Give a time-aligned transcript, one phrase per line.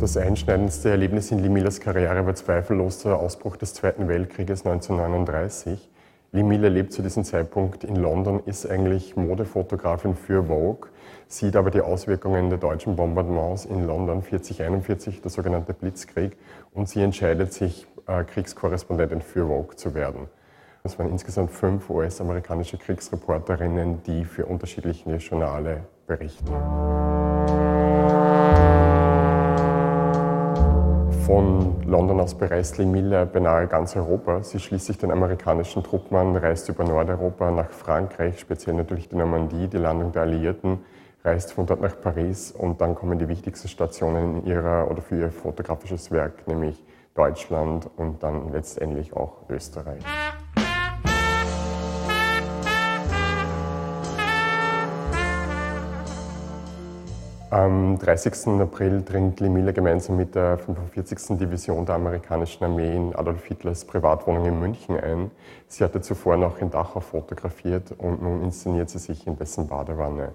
[0.00, 5.90] Das einschneidendste Erlebnis in Limillas Karriere war zweifellos der Ausbruch des Zweiten Weltkrieges 1939.
[6.32, 10.88] Limilla lebt zu diesem Zeitpunkt in London, ist eigentlich Modefotografin für Vogue,
[11.28, 16.38] sieht aber die Auswirkungen der deutschen Bombardements in London 4041, der sogenannte Blitzkrieg,
[16.72, 20.28] und sie entscheidet sich, äh, Kriegskorrespondentin für Vogue zu werden.
[20.82, 26.50] Es waren insgesamt fünf US-amerikanische Kriegsreporterinnen, die für unterschiedliche Journale berichten.
[31.30, 34.42] Von London aus bereist Lee Miller beinahe ganz Europa.
[34.42, 39.14] Sie schließt sich den amerikanischen Truppen an, reist über Nordeuropa nach Frankreich, speziell natürlich die
[39.14, 40.80] Normandie, die Landung der Alliierten,
[41.22, 45.30] reist von dort nach Paris und dann kommen die wichtigsten Stationen ihrer oder für ihr
[45.30, 46.82] fotografisches Werk, nämlich
[47.14, 50.02] Deutschland und dann letztendlich auch Österreich.
[57.50, 58.60] Am 30.
[58.60, 61.36] April dringt Limilla gemeinsam mit der 45.
[61.36, 65.32] Division der amerikanischen Armee in Adolf Hitlers Privatwohnung in München ein.
[65.66, 70.30] Sie hatte zuvor noch in Dachau fotografiert und nun inszeniert sie sich in dessen Badewanne.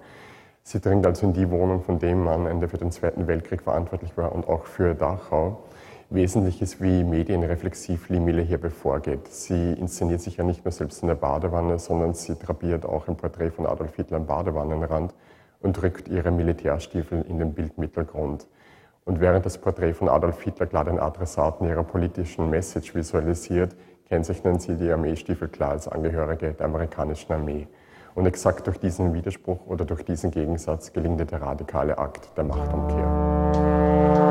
[0.62, 4.14] Sie dringt also in die Wohnung von dem Mann der für den Zweiten Weltkrieg verantwortlich
[4.18, 5.62] war und auch für Dachau.
[6.10, 9.26] Wesentlich ist, wie medienreflexiv Limille hier bevorgeht.
[9.28, 13.16] Sie inszeniert sich ja nicht nur selbst in der Badewanne, sondern sie drapiert auch ein
[13.16, 15.14] Porträt von Adolf Hitler am Badewannenrand
[15.66, 18.46] und rückt ihre Militärstiefel in den Bildmittelgrund.
[19.04, 23.76] Und während das Porträt von Adolf Hitler klar den Adressaten ihrer politischen Message visualisiert,
[24.08, 27.66] kennzeichnen sie die Armeestiefel klar als Angehörige der amerikanischen Armee.
[28.14, 34.25] Und exakt durch diesen Widerspruch oder durch diesen Gegensatz gelingt der radikale Akt der Machtumkehr.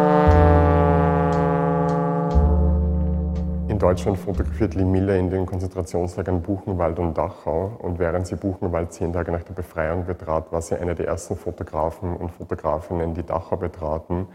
[3.85, 7.77] Deutschland fotografiert Lee Miller in den Konzentrationslagern Buchenwald und Dachau.
[7.77, 11.35] Und während sie Buchenwald zehn Tage nach der Befreiung betrat, war sie eine der ersten
[11.35, 14.25] Fotografen und Fotografinnen, die Dachau betraten.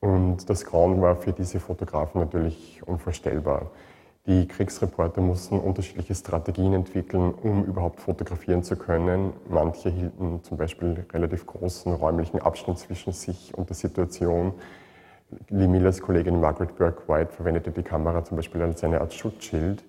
[0.00, 3.70] Und das Grauen war für diese Fotografen natürlich unvorstellbar.
[4.26, 9.34] Die Kriegsreporter mussten unterschiedliche Strategien entwickeln, um überhaupt fotografieren zu können.
[9.50, 14.54] Manche hielten zum Beispiel relativ großen räumlichen Abstand zwischen sich und der Situation.
[15.48, 19.84] Lee Millers Kollegin Margaret Burke White verwendete die Kamera zum Beispiel als eine Art Schutzschild.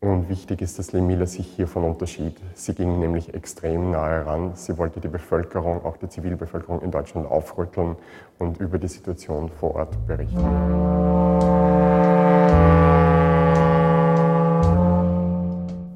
[0.00, 2.36] Und wichtig ist, dass Lee Miller sich hiervon unterschied.
[2.54, 4.52] Sie ging nämlich extrem nahe ran.
[4.54, 7.96] Sie wollte die Bevölkerung, auch die Zivilbevölkerung in Deutschland aufrütteln
[8.38, 10.38] und über die Situation vor Ort berichten.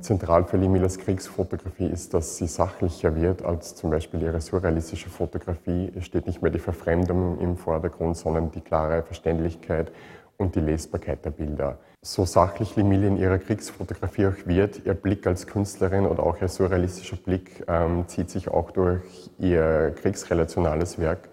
[0.02, 5.92] Zentral für Limilas Kriegsfotografie ist, dass sie sachlicher wird als zum Beispiel ihre surrealistische Fotografie.
[5.96, 9.92] Es steht nicht mehr die Verfremdung im Vordergrund, sondern die klare Verständlichkeit
[10.36, 11.78] und die Lesbarkeit der Bilder.
[12.02, 16.48] So sachlich Limille in ihrer Kriegsfotografie auch wird, ihr Blick als Künstlerin oder auch ihr
[16.48, 21.28] surrealistischer Blick ähm, zieht sich auch durch ihr kriegsrelationales Werk.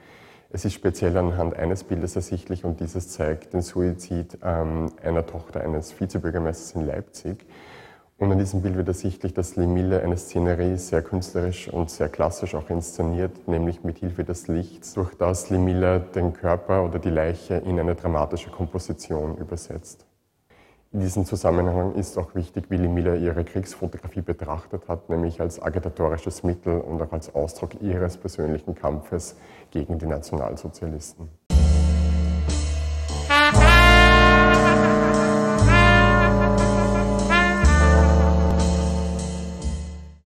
[0.52, 5.62] Es ist speziell anhand eines Bildes ersichtlich und dieses zeigt den Suizid ähm, einer Tochter
[5.62, 7.46] eines Vizebürgermeisters in Leipzig.
[8.20, 12.54] Und an diesem Bild wird ersichtlich, dass Lemille eine Szenerie sehr künstlerisch und sehr klassisch
[12.54, 17.56] auch inszeniert, nämlich mit Hilfe des Lichts, durch das Lemille den Körper oder die Leiche
[17.56, 20.06] in eine dramatische Komposition übersetzt.
[20.92, 26.44] In diesem Zusammenhang ist auch wichtig, wie Lemille ihre Kriegsfotografie betrachtet hat, nämlich als agitatorisches
[26.44, 29.38] Mittel und auch als Ausdruck ihres persönlichen Kampfes
[29.72, 31.30] gegen die Nationalsozialisten.